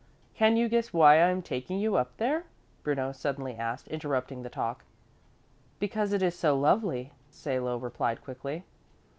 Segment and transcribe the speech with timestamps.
[0.33, 2.45] "Can you guess why I am taking you up there?"
[2.81, 4.83] Bruno suddenly asked, interrupting the talk.
[5.77, 8.63] "Because it is so lovely," Salo replied quickly.